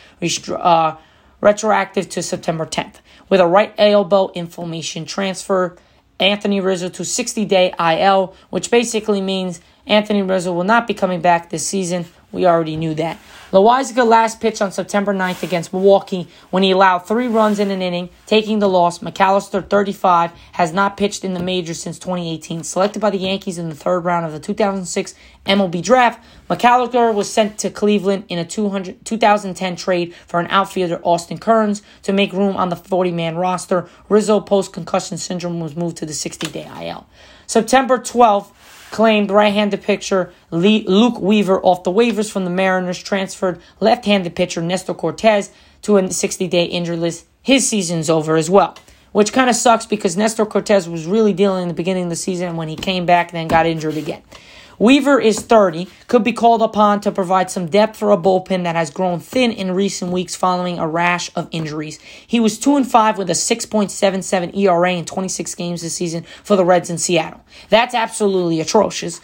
uh, 0.50 0.96
retroactive 1.40 2.08
to 2.10 2.22
September 2.22 2.66
10th, 2.66 2.96
with 3.28 3.40
a 3.40 3.46
right 3.46 3.74
elbow 3.78 4.30
inflammation 4.34 5.04
transfer. 5.04 5.76
Anthony 6.20 6.60
Rizzo 6.60 6.88
to 6.88 7.02
60-day 7.02 7.74
IL, 7.78 8.34
which 8.50 8.70
basically 8.70 9.20
means 9.20 9.60
Anthony 9.86 10.22
Rizzo 10.22 10.52
will 10.52 10.64
not 10.64 10.86
be 10.86 10.94
coming 10.94 11.20
back 11.20 11.50
this 11.50 11.66
season. 11.66 12.06
We 12.30 12.46
already 12.46 12.76
knew 12.76 12.94
that. 12.94 13.18
Loáisiga 13.52 14.06
last 14.06 14.38
pitched 14.38 14.60
on 14.60 14.70
September 14.70 15.14
9th 15.14 15.42
against 15.42 15.72
Milwaukee 15.72 16.28
when 16.50 16.62
he 16.62 16.70
allowed 16.70 16.98
three 16.98 17.26
runs 17.26 17.58
in 17.58 17.70
an 17.70 17.80
inning, 17.80 18.10
taking 18.26 18.58
the 18.58 18.68
loss. 18.68 18.98
McAllister, 18.98 19.66
35, 19.66 20.32
has 20.52 20.70
not 20.70 20.98
pitched 20.98 21.24
in 21.24 21.32
the 21.32 21.42
majors 21.42 21.80
since 21.80 21.98
2018. 21.98 22.62
Selected 22.64 23.00
by 23.00 23.08
the 23.08 23.16
Yankees 23.16 23.56
in 23.56 23.70
the 23.70 23.74
third 23.74 24.00
round 24.00 24.26
of 24.26 24.32
the 24.32 24.38
2006 24.38 25.14
MLB 25.46 25.82
draft, 25.82 26.22
McAllister 26.50 27.14
was 27.14 27.32
sent 27.32 27.56
to 27.60 27.70
Cleveland 27.70 28.24
in 28.28 28.38
a 28.38 28.44
200, 28.44 29.02
2010 29.06 29.76
trade 29.76 30.14
for 30.26 30.38
an 30.38 30.46
outfielder, 30.48 31.00
Austin 31.02 31.38
Kearns, 31.38 31.80
to 32.02 32.12
make 32.12 32.34
room 32.34 32.58
on 32.58 32.68
the 32.68 32.76
40 32.76 33.10
man 33.12 33.36
roster. 33.36 33.88
Rizzo, 34.10 34.40
post 34.40 34.74
concussion 34.74 35.16
syndrome, 35.16 35.60
was 35.60 35.74
moved 35.74 35.96
to 35.96 36.04
the 36.04 36.12
60 36.12 36.48
day 36.48 36.68
IL. 36.86 37.06
September 37.46 37.96
12th, 37.96 38.52
claimed 38.90 39.30
right-handed 39.30 39.82
pitcher 39.82 40.32
Luke 40.50 41.20
Weaver 41.20 41.60
off 41.62 41.84
the 41.84 41.90
waivers 41.90 42.30
from 42.30 42.44
the 42.44 42.50
Mariners, 42.50 43.02
transferred 43.02 43.60
left-handed 43.80 44.34
pitcher 44.34 44.62
Nestor 44.62 44.94
Cortes 44.94 45.50
to 45.82 45.96
a 45.98 46.02
60-day 46.02 46.64
injury 46.64 46.96
list. 46.96 47.26
His 47.42 47.68
season's 47.68 48.10
over 48.10 48.36
as 48.36 48.50
well, 48.50 48.76
which 49.12 49.32
kind 49.32 49.48
of 49.48 49.56
sucks 49.56 49.86
because 49.86 50.16
Nestor 50.16 50.44
Cortes 50.46 50.86
was 50.86 51.06
really 51.06 51.32
dealing 51.32 51.62
in 51.62 51.68
the 51.68 51.74
beginning 51.74 52.04
of 52.04 52.10
the 52.10 52.16
season 52.16 52.56
when 52.56 52.68
he 52.68 52.76
came 52.76 53.06
back, 53.06 53.30
then 53.32 53.48
got 53.48 53.66
injured 53.66 53.96
again. 53.96 54.22
Weaver 54.80 55.20
is 55.20 55.40
30, 55.40 55.88
could 56.06 56.22
be 56.22 56.32
called 56.32 56.62
upon 56.62 57.00
to 57.00 57.10
provide 57.10 57.50
some 57.50 57.66
depth 57.66 57.96
for 57.96 58.12
a 58.12 58.16
bullpen 58.16 58.62
that 58.62 58.76
has 58.76 58.90
grown 58.90 59.18
thin 59.18 59.50
in 59.50 59.72
recent 59.72 60.12
weeks 60.12 60.36
following 60.36 60.78
a 60.78 60.86
rash 60.86 61.32
of 61.34 61.48
injuries. 61.50 61.98
He 62.24 62.38
was 62.38 62.60
2 62.60 62.76
and 62.76 62.88
5 62.88 63.18
with 63.18 63.28
a 63.28 63.32
6.77 63.32 64.56
ERA 64.56 64.92
in 64.92 65.04
26 65.04 65.54
games 65.56 65.82
this 65.82 65.94
season 65.94 66.24
for 66.44 66.54
the 66.54 66.64
Reds 66.64 66.90
in 66.90 66.98
Seattle. 66.98 67.44
That's 67.70 67.94
absolutely 67.94 68.60
atrocious. 68.60 69.20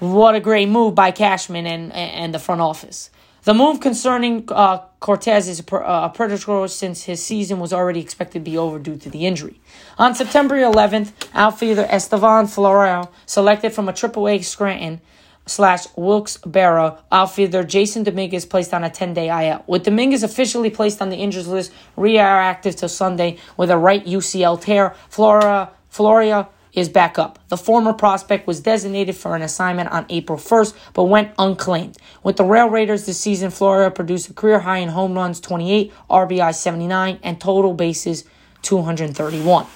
What 0.00 0.34
a 0.34 0.40
great 0.40 0.68
move 0.68 0.96
by 0.96 1.12
Cashman 1.12 1.66
and, 1.66 1.92
and 1.92 2.34
the 2.34 2.40
front 2.40 2.60
office. 2.60 3.10
The 3.44 3.52
move 3.52 3.80
concerning 3.80 4.48
uh, 4.48 4.78
Cortes 5.00 5.48
is 5.48 5.60
a, 5.60 5.76
uh, 5.76 6.08
predatory 6.08 6.66
since 6.70 7.02
his 7.02 7.22
season 7.22 7.60
was 7.60 7.74
already 7.74 8.00
expected 8.00 8.38
to 8.38 8.50
be 8.50 8.56
over 8.56 8.78
due 8.78 8.96
to 8.96 9.10
the 9.10 9.26
injury. 9.26 9.60
On 9.98 10.14
September 10.14 10.54
11th, 10.54 11.12
outfielder 11.34 11.86
Estevan 11.90 12.46
Florial, 12.46 13.10
selected 13.26 13.74
from 13.74 13.86
a 13.86 13.92
AAA 13.92 14.42
Scranton 14.42 15.02
slash 15.44 15.84
Wilkes-Barre 15.94 16.96
outfielder 17.12 17.64
Jasson 17.64 18.02
Dominguez 18.02 18.46
placed 18.46 18.72
on 18.72 18.82
a 18.82 18.88
10-day 18.88 19.28
IL. 19.50 19.62
With 19.66 19.84
Dominguez 19.84 20.22
officially 20.22 20.70
placed 20.70 21.02
on 21.02 21.10
the 21.10 21.16
injuries 21.16 21.46
list, 21.46 21.70
reactive 21.98 22.76
till 22.76 22.88
Sunday 22.88 23.36
with 23.58 23.70
a 23.70 23.76
right 23.76 24.06
UCL 24.06 24.62
tear, 24.62 24.94
Flora, 25.10 25.68
Floria 25.92 26.48
is 26.74 26.88
back 26.88 27.18
up. 27.18 27.38
The 27.48 27.56
former 27.56 27.92
prospect 27.92 28.46
was 28.46 28.60
designated 28.60 29.16
for 29.16 29.36
an 29.36 29.42
assignment 29.42 29.90
on 29.90 30.06
April 30.08 30.38
1st, 30.38 30.74
but 30.92 31.04
went 31.04 31.32
unclaimed. 31.38 31.96
With 32.22 32.36
the 32.36 32.44
Rail 32.44 32.68
Raiders 32.68 33.06
this 33.06 33.18
season, 33.18 33.50
Florial 33.50 33.94
produced 33.94 34.28
a 34.28 34.34
career 34.34 34.60
high 34.60 34.78
in 34.78 34.90
home 34.90 35.14
runs 35.14 35.40
28, 35.40 35.92
RBI 36.10 36.54
79, 36.54 37.18
and 37.22 37.40
total 37.40 37.74
bases 37.74 38.24
231. 38.62 39.66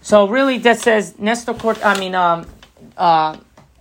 So 0.00 0.28
really, 0.28 0.58
that 0.58 0.78
says 0.78 1.18
Nestor 1.18 1.54
Cort. 1.54 1.84
I 1.84 1.98
mean, 1.98 2.14
um, 2.14 2.46
uh, 2.96 3.36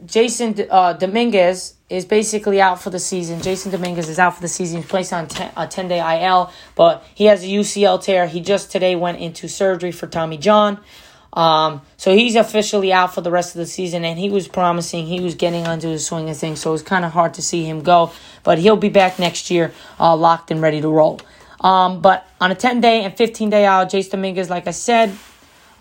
Jasson 0.05 0.67
uh, 0.69 0.93
Dominguez 0.93 1.74
is 1.89 2.05
basically 2.05 2.59
out 2.61 2.81
for 2.81 2.89
the 2.89 2.99
season. 2.99 3.39
Jasson 3.39 3.71
Dominguez 3.71 4.09
is 4.09 4.17
out 4.17 4.35
for 4.35 4.41
the 4.41 4.47
season. 4.47 4.81
He's 4.81 4.89
placed 4.89 5.13
on 5.13 5.27
ten, 5.27 5.51
a 5.55 5.67
10 5.67 5.87
day 5.87 6.23
IL, 6.23 6.51
but 6.75 7.05
he 7.13 7.25
has 7.25 7.43
a 7.43 7.47
UCL 7.47 8.03
tear. 8.03 8.27
He 8.27 8.41
just 8.41 8.71
today 8.71 8.95
went 8.95 9.19
into 9.19 9.47
surgery 9.47 9.91
for 9.91 10.07
Tommy 10.07 10.37
John. 10.37 10.79
Um, 11.33 11.81
so 11.97 12.15
he's 12.15 12.35
officially 12.35 12.93
out 12.93 13.13
for 13.13 13.21
the 13.21 13.29
rest 13.29 13.55
of 13.55 13.59
the 13.59 13.65
season, 13.65 14.05
and 14.05 14.17
he 14.17 14.29
was 14.29 14.47
promising 14.47 15.05
he 15.05 15.19
was 15.19 15.35
getting 15.35 15.67
onto 15.67 15.89
the 15.89 15.99
swing 15.99 16.29
of 16.29 16.37
things, 16.37 16.61
so 16.61 16.73
it's 16.73 16.81
kind 16.81 17.03
of 17.03 17.11
hard 17.11 17.33
to 17.35 17.41
see 17.41 17.65
him 17.65 17.81
go. 17.81 18.11
But 18.43 18.57
he'll 18.57 18.77
be 18.77 18.89
back 18.89 19.19
next 19.19 19.51
year, 19.51 19.73
uh, 19.99 20.15
locked 20.15 20.49
and 20.49 20.61
ready 20.61 20.79
to 20.81 20.87
roll. 20.87 21.19
Um, 21.59 22.01
but 22.01 22.25
on 22.39 22.51
a 22.51 22.55
10 22.55 22.79
day 22.79 23.03
and 23.03 23.15
15 23.15 23.49
day 23.49 23.65
out, 23.65 23.91
Jasson 23.91 24.11
Dominguez, 24.11 24.49
like 24.49 24.67
I 24.67 24.71
said, 24.71 25.15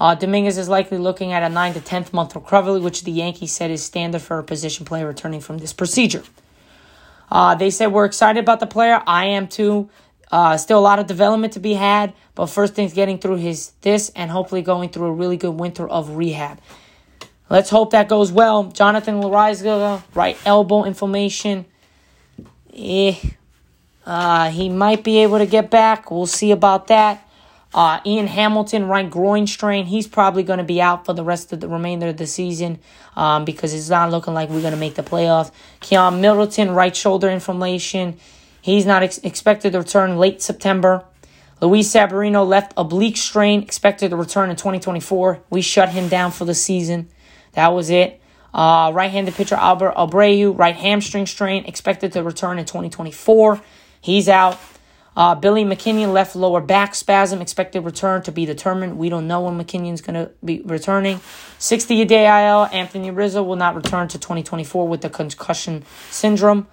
uh, 0.05 0.15
Dominguez 0.15 0.59
is 0.59 0.69
likely 0.69 0.99
looking 0.99 1.33
at 1.33 1.43
a 1.43 1.49
9 1.49 1.73
to 1.73 1.81
10th 1.81 2.13
month 2.13 2.35
recovery, 2.35 2.79
which 2.79 3.05
the 3.05 3.11
Yankees 3.11 3.53
said 3.53 3.71
is 3.71 3.83
standard 3.83 4.21
for 4.21 4.39
a 4.39 4.45
position 4.45 4.85
player 4.85 5.07
returning 5.07 5.41
from 5.41 5.57
this 5.57 5.73
procedure. 5.73 6.23
Uh, 7.31 7.55
they 7.55 7.71
said 7.71 7.87
we're 7.87 8.05
excited 8.05 8.39
about 8.39 8.61
the 8.61 8.67
player. 8.67 9.03
I 9.07 9.25
am 9.25 9.49
too. 9.49 9.89
Uh, 10.31 10.59
still 10.59 10.79
a 10.79 10.81
lot 10.81 10.99
of 10.99 11.07
development 11.07 11.55
to 11.55 11.59
be 11.59 11.73
had, 11.73 12.13
but 12.35 12.47
first 12.51 12.75
thing's 12.75 12.93
getting 12.93 13.17
through 13.17 13.37
his 13.37 13.73
this 13.81 14.11
and 14.11 14.31
hopefully 14.31 14.61
going 14.61 14.91
through 14.91 15.07
a 15.07 15.13
really 15.13 15.39
good 15.39 15.55
winter 15.59 15.89
of 15.89 16.17
rehab. 16.17 16.61
Let's 17.49 17.71
hope 17.71 17.93
that 17.93 18.07
goes 18.07 18.31
well. 18.31 18.65
Jonathan 18.65 19.23
Loáisiga, 19.23 20.03
right 20.15 20.37
elbow 20.45 20.85
inflammation. 20.85 21.65
Eh, 22.77 23.17
uh, 24.05 24.51
he 24.51 24.69
might 24.69 25.03
be 25.03 25.21
able 25.21 25.39
to 25.39 25.47
get 25.47 25.71
back. 25.71 26.11
We'll 26.11 26.27
see 26.27 26.51
about 26.51 26.89
that. 26.89 27.24
Uh, 27.75 27.99
Ian 28.07 28.29
Hamilton, 28.29 28.87
right 28.87 29.11
groin 29.11 29.49
strain. 29.49 29.87
He's 29.87 30.07
probably 30.07 30.45
going 30.45 30.59
to 30.59 30.65
be 30.65 30.81
out 30.81 31.05
for 31.05 31.13
the 31.13 31.25
rest 31.25 31.53
of 31.53 31.59
the 31.59 31.69
remainder 31.69 32.07
of 32.07 32.17
the 32.17 32.27
season 32.27 32.79
um, 33.17 33.45
because 33.45 33.75
it's 33.75 33.91
not 33.91 34.13
looking 34.13 34.33
like 34.33 34.49
we're 34.49 34.61
going 34.61 34.73
to 34.75 34.79
make 34.79 34.95
the 34.95 35.03
playoffs. 35.03 35.51
Keynan 35.81 36.21
Middleton, 36.21 36.71
right 36.71 36.95
shoulder 36.95 37.29
inflammation. 37.29 38.17
He's 38.63 38.87
not 38.87 39.03
ex- 39.03 39.19
expected 39.19 39.73
to 39.73 39.81
return 39.81 40.17
late 40.19 40.41
September. 40.41 41.05
Luis 41.61 41.91
Severino 41.91 42.45
left 42.45 42.73
oblique 42.77 43.17
strain, 43.17 43.63
expected 43.63 44.11
to 44.11 44.17
return 44.17 44.51
in 44.51 44.57
2024. 44.57 45.43
We 45.51 45.61
shut 45.61 45.89
him 45.89 46.09
down 46.09 46.31
for 46.31 46.45
the 46.45 46.55
season. 46.55 47.09
That 47.53 47.69
was 47.69 47.91
it. 47.91 48.21
Uh, 48.53 48.93
right-handed 48.95 49.35
pitcher 49.35 49.57
Albert 49.57 49.95
Abreu, 49.97 50.57
right 50.57 50.77
hamstring 50.77 51.27
strain, 51.27 51.65
expected 51.65 52.13
to 52.13 52.23
return 52.23 52.61
in 52.61 52.67
2024. 52.67 53.61
He's 54.01 54.29
out. 54.29 54.61
Uh, 55.17 55.35
Billy 55.35 55.65
McKinney 55.65 56.11
left 56.13 56.35
lower 56.35 56.61
back 56.61 56.95
spasm, 56.95 57.41
expected 57.41 57.83
return 57.83 58.23
to 58.23 58.33
be 58.33 58.47
determined. 58.47 58.99
We 58.99 59.09
don't 59.09 59.29
know 59.29 59.43
when 59.43 59.59
McKinney's 59.59 60.01
going 60.01 60.15
to 60.15 60.33
be 60.45 60.61
returning. 60.65 61.21
60 61.59 62.03
a 62.03 62.05
day 62.05 62.25
IL. 62.25 62.69
Anthony 62.73 63.11
Rizzo 63.11 63.43
will 63.43 63.57
not 63.57 63.77
return 63.77 64.09
to 64.09 64.19
2024 64.19 64.89
with 64.89 65.03
the 65.03 65.11
concussion 65.11 65.85
syndrome. 66.11 66.67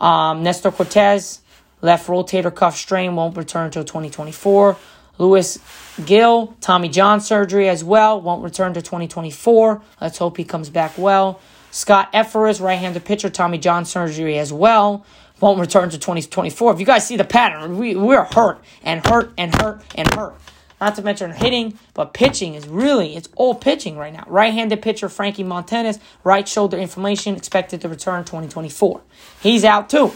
Um, 0.00 0.42
Nestor 0.42 0.70
Cortes, 0.70 1.40
left 1.80 2.06
rotator 2.08 2.54
cuff 2.54 2.76
strain, 2.76 3.16
won't 3.16 3.36
return 3.36 3.66
until 3.66 3.84
2024. 3.84 4.76
Luis 5.18 5.58
Gil, 6.04 6.54
Tommy 6.60 6.90
John 6.90 7.22
surgery 7.22 7.70
as 7.70 7.82
well, 7.82 8.20
won't 8.20 8.44
return 8.44 8.74
to 8.74 8.82
2024. 8.82 9.80
Let's 10.02 10.18
hope 10.18 10.36
he 10.36 10.44
comes 10.44 10.68
back 10.68 10.98
well. 10.98 11.40
Scott 11.70 12.12
Effross, 12.12 12.60
right 12.60 12.78
handed 12.78 13.04
pitcher, 13.06 13.30
Tommy 13.30 13.56
John 13.56 13.86
surgery 13.86 14.38
as 14.38 14.52
well 14.52 15.06
won't 15.40 15.60
return 15.60 15.90
to 15.90 15.98
2024. 15.98 16.72
If 16.72 16.80
you 16.80 16.86
guys 16.86 17.06
see 17.06 17.16
the 17.16 17.24
pattern, 17.24 17.78
we, 17.78 17.94
we're 17.94 18.24
hurt 18.24 18.62
and 18.82 19.06
hurt 19.06 19.32
and 19.36 19.54
hurt 19.54 19.82
and 19.94 20.12
hurt. 20.14 20.34
Not 20.80 20.94
to 20.96 21.02
mention 21.02 21.32
hitting, 21.32 21.78
but 21.94 22.12
pitching 22.12 22.54
is 22.54 22.68
really, 22.68 23.16
it's 23.16 23.28
all 23.36 23.54
pitching 23.54 23.96
right 23.96 24.12
now. 24.12 24.24
Right 24.26 24.52
handed 24.52 24.82
pitcher 24.82 25.08
Frankie 25.08 25.44
Montañez, 25.44 25.98
right 26.22 26.46
shoulder 26.46 26.76
inflammation, 26.76 27.34
expected 27.34 27.80
to 27.80 27.88
return 27.88 28.24
2024. 28.24 29.00
He's 29.40 29.64
out 29.64 29.88
too. 29.88 30.12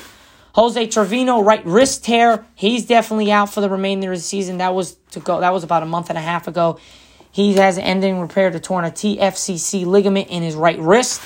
Jose 0.55 0.87
Trevino, 0.89 1.43
right 1.43 1.65
wrist 1.65 2.05
tear. 2.05 2.45
He's 2.55 2.85
definitely 2.85 3.31
out 3.33 3.51
for 3.51 3.61
the 3.61 3.71
remainder 3.71 4.13
of 4.13 4.19
the 4.19 4.23
season. 4.23 4.59
That 4.59 4.75
was 4.75 4.97
to 5.13 5.21
go. 5.21 5.41
That 5.41 5.53
was 5.53 5.65
about 5.65 5.83
a 5.83 5.87
month 5.87 6.11
and 6.11 6.19
a 6.19 6.23
half 6.23 6.49
ago. 6.49 6.79
He 7.33 7.55
has 7.55 7.79
an 7.79 7.85
ending 7.85 8.21
repair 8.21 8.51
to 8.51 8.59
torn 8.59 8.85
a 8.85 8.91
TFCC 8.91 9.87
ligament 9.87 10.29
in 10.29 10.43
his 10.43 10.57
right 10.57 10.79
wrist. 10.79 11.21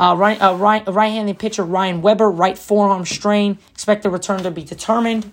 Uh, 0.00 0.14
right, 0.16 0.40
uh, 0.40 0.54
right, 0.54 0.82
right-handed 0.88 1.38
pitcher 1.38 1.62
Ryan 1.62 2.00
Weber, 2.00 2.30
right 2.30 2.56
forearm 2.56 3.04
strain, 3.04 3.58
Expect 3.72 4.02
the 4.02 4.08
return 4.08 4.42
to 4.44 4.50
be 4.50 4.64
determined. 4.64 5.30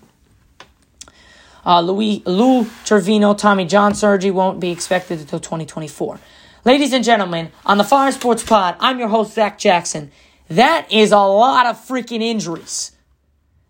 Uh, 1.65 1.79
Louis, 1.79 2.21
Lou 2.25 2.65
Trivino, 2.83 3.37
Tommy 3.37 3.63
John 3.63 3.95
surgery 3.95 4.29
won't 4.29 4.59
be 4.59 4.71
expected 4.71 5.21
until 5.21 5.39
2024. 5.39 6.19
Ladies 6.65 6.91
and 6.91 7.01
gentlemen, 7.01 7.49
on 7.65 7.77
the 7.77 7.85
Fire 7.85 8.11
Sports 8.11 8.43
Pod, 8.43 8.75
I'm 8.81 8.99
your 8.99 9.07
host, 9.07 9.35
Zach 9.35 9.57
Jackson. 9.57 10.11
That 10.49 10.91
is 10.91 11.13
a 11.13 11.19
lot 11.19 11.65
of 11.65 11.77
freaking 11.77 12.21
injuries. 12.21 12.91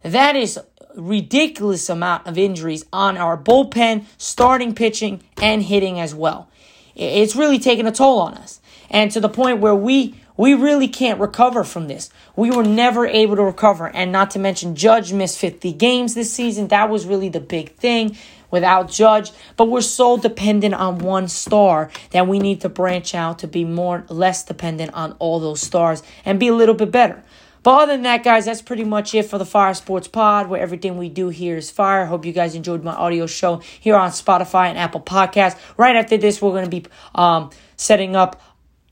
That 0.01 0.36
is 0.36 0.60
ridiculous 0.96 1.89
amount 1.89 2.25
of 2.25 2.39
injuries 2.39 2.84
on 2.92 3.18
our 3.18 3.38
bullpen, 3.38 4.06
starting 4.18 4.74
pitching, 4.74 5.22
and 5.39 5.62
hitting 5.62 6.00
as 6.00 6.16
well. 6.16 6.50
It's 6.96 7.36
really 7.36 7.60
taking 7.60 7.86
a 7.86 7.92
toll 7.92 8.20
on 8.20 8.34
us. 8.34 8.62
And 8.89 9.12
to 9.12 9.20
the 9.20 9.30
point 9.30 9.60
where 9.60 9.75
we 9.75 10.16
we 10.38 10.53
really 10.53 10.88
can't 10.88 11.20
recover 11.20 11.63
from 11.63 11.88
this. 11.88 12.10
We 12.36 12.51
were 12.51 12.63
never 12.63 13.06
able 13.08 13.36
to 13.36 13.44
recover. 13.44 13.88
And 13.88 14.12
not 14.12 14.32
to 14.32 14.39
mention, 14.39 14.75
Judge 14.75 15.12
missed 15.12 15.39
50 15.39 15.74
games 15.74 16.13
this 16.13 16.32
season. 16.32 16.67
That 16.67 16.89
was 16.89 17.06
really 17.06 17.29
the 17.29 17.39
big 17.39 17.75
thing. 17.75 18.15
without 18.50 18.89
Judge, 18.89 19.32
but 19.58 19.65
we're 19.65 19.82
so 19.82 20.17
dependent 20.17 20.74
on 20.74 21.00
one 21.00 21.27
star 21.27 21.91
that 22.12 22.29
we 22.29 22.39
need 22.39 22.62
to 22.62 22.70
branch 22.70 23.13
out 23.13 23.39
to 23.39 23.48
be 23.48 23.65
more 23.65 24.06
less 24.08 24.44
dependent 24.44 24.94
on 24.94 25.12
all 25.20 25.41
those 25.41 25.60
stars 25.60 26.01
and 26.24 26.39
be 26.39 26.48
a 26.48 26.56
little 26.56 26.74
bit 26.74 26.89
better. 26.89 27.22
But 27.63 27.82
other 27.82 27.94
than 27.94 28.03
that, 28.03 28.24
guys, 28.24 28.46
that's 28.46 28.62
pretty 28.62 28.86
much 28.86 29.13
it 29.13 29.24
for 29.24 29.38
the 29.38 29.46
Fire 29.46 29.74
Sports 29.74 30.08
Pod, 30.08 30.48
where 30.48 30.62
everything 30.62 30.98
we 30.98 31.10
do 31.10 31.27
here 31.27 31.58
is 31.58 31.70
fire. 31.70 32.06
Hope 32.06 32.24
you 32.24 32.32
guys 32.32 32.56
enjoyed 32.56 32.82
my 32.82 32.94
audio 32.94 33.27
show 33.27 33.58
here 33.82 33.98
on 33.98 34.12
Spotify 34.12 34.67
and 34.67 34.77
Apple 34.77 35.01
Podcasts. 35.01 35.60
Right 35.75 35.98
after 35.98 36.15
this, 36.15 36.41
we're 36.41 36.51
going 36.51 36.63
to 36.63 36.70
be 36.70 36.86
um, 37.15 37.50
setting 37.75 38.15
up, 38.15 38.41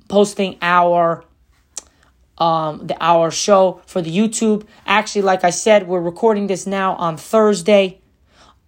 posting 0.09 0.57
our 0.61 1.23
um, 2.37 2.87
the 2.87 2.97
our 3.03 3.31
show 3.31 3.81
for 3.85 4.01
the 4.01 4.15
YouTube. 4.15 4.65
Actually, 4.85 5.23
like 5.23 5.43
I 5.43 5.49
said, 5.49 5.87
we're 5.87 6.01
recording 6.01 6.47
this 6.47 6.67
now 6.67 6.95
on 6.95 7.17
Thursday. 7.17 7.99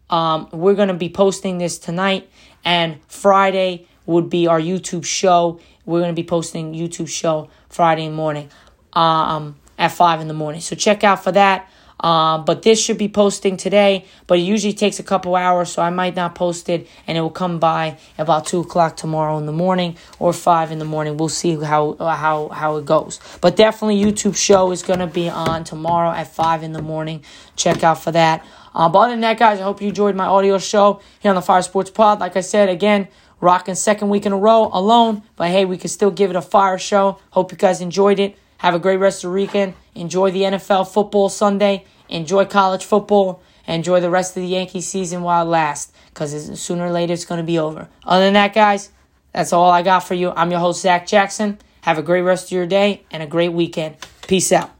Um, 0.10 0.48
we're 0.52 0.76
gonna 0.76 0.94
be 0.94 1.10
posting 1.10 1.58
this 1.58 1.78
tonight, 1.78 2.30
and 2.64 3.00
Friday 3.08 3.88
would 4.06 4.30
be 4.30 4.48
our 4.48 4.60
YouTube 4.60 5.06
show. 5.06 5.60
We're 5.86 6.02
gonna 6.02 6.14
be 6.14 6.24
posting 6.24 6.74
YouTube 6.74 7.10
show 7.10 7.50
Friday 7.70 8.10
morning. 8.10 8.50
Um, 8.94 9.56
at 9.78 9.92
5 9.92 10.22
in 10.22 10.28
the 10.28 10.34
morning. 10.34 10.62
So 10.62 10.76
check 10.76 11.04
out 11.04 11.24
for 11.24 11.32
that. 11.34 11.70
Um, 12.00 12.46
but 12.46 12.62
this 12.62 12.80
should 12.82 12.98
be 12.98 13.08
posting 13.08 13.58
today, 13.58 14.06
but 14.28 14.38
it 14.38 14.44
usually 14.44 14.74
takes 14.74 15.00
a 15.00 15.04
couple 15.04 15.36
hours, 15.36 15.70
so 15.70 15.82
I 15.82 15.90
might 15.90 16.16
not 16.16 16.36
post 16.36 16.70
it, 16.70 16.88
and 17.08 17.18
it 17.18 17.22
will 17.22 17.30
come 17.30 17.58
by 17.60 17.98
about 18.18 18.46
two 18.46 18.60
o'clock 18.60 18.98
tomorrow 18.98 19.38
in 19.38 19.46
the 19.46 19.52
morning 19.52 19.98
or 20.20 20.32
five 20.32 20.72
in 20.72 20.80
the 20.80 20.86
morning. 20.86 21.18
We'll 21.18 21.30
see 21.30 21.56
how 21.56 21.96
how 22.00 22.50
how 22.50 22.78
it 22.78 22.86
goes. 22.86 23.20
But 23.42 23.56
definitely, 23.56 24.00
YouTube 24.04 24.36
show 24.36 24.72
is 24.72 24.84
gonna 24.84 25.08
be 25.08 25.30
on 25.30 25.64
tomorrow 25.64 26.12
at 26.12 26.34
five 26.34 26.64
in 26.64 26.74
the 26.74 26.82
morning. 26.82 27.24
Check 27.56 27.84
out 27.84 28.04
for 28.04 28.12
that. 28.12 28.46
Uh, 28.76 28.88
but 28.90 29.00
other 29.00 29.14
than 29.14 29.22
that, 29.22 29.40
guys, 29.40 29.60
I 29.60 29.64
hope 29.64 29.82
you 29.82 29.90
enjoyed 29.90 30.16
my 30.16 30.28
audio 30.28 30.60
show 30.60 31.02
here 31.20 31.30
on 31.30 31.36
the 31.36 31.42
Fire 31.42 31.64
Sports 31.64 31.90
Pod. 31.90 32.20
Like 32.20 32.38
I 32.38 32.42
said, 32.42 32.70
again, 32.70 33.08
rocking 33.42 33.74
second 33.74 34.10
week 34.10 34.28
in 34.28 34.34
a 34.34 34.38
row 34.38 34.70
alone, 34.72 35.24
but 35.36 35.50
hey, 35.50 35.66
we 35.66 35.78
can 35.78 35.90
still 35.90 36.12
give 36.12 36.30
it 36.30 36.36
a 36.36 36.44
fire 36.44 36.78
show. 36.78 37.18
Hope 37.32 37.52
you 37.52 37.58
guys 37.58 37.82
enjoyed 37.82 38.20
it. 38.20 38.38
Have 38.60 38.74
a 38.74 38.80
great 38.80 38.98
rest 38.98 39.24
of 39.24 39.30
the 39.30 39.36
weekend. 39.36 39.74
Enjoy 39.96 40.32
the 40.32 40.42
NFL 40.42 40.92
football 40.92 41.30
Sunday. 41.30 41.86
Enjoy 42.10 42.46
college 42.46 42.84
football. 42.86 43.42
Enjoy 43.68 44.00
the 44.00 44.10
rest 44.10 44.36
of 44.36 44.44
the 44.44 44.50
Yankee 44.50 44.82
season 44.82 45.22
while 45.22 45.46
it 45.46 45.50
lasts. 45.50 45.92
Because 46.10 46.60
sooner 46.60 46.86
or 46.86 46.92
later 46.92 47.14
it's 47.14 47.26
going 47.26 47.40
to 47.40 47.46
be 47.46 47.60
over. 47.60 47.88
Other 48.04 48.26
than 48.26 48.34
that, 48.34 48.54
guys, 48.54 48.90
that's 49.34 49.54
all 49.54 49.70
I 49.70 49.84
got 49.84 50.00
for 50.00 50.14
you. 50.14 50.32
I'm 50.32 50.52
your 50.52 50.60
host, 50.60 50.82
Zach 50.82 51.06
Jackson. 51.06 51.60
Have 51.82 51.98
a 51.98 52.04
great 52.04 52.22
rest 52.22 52.48
of 52.48 52.52
your 52.52 52.66
day 52.66 53.04
and 53.12 53.22
a 53.22 53.28
great 53.28 53.54
weekend. 53.54 53.96
Peace 54.28 54.52
out. 54.52 54.77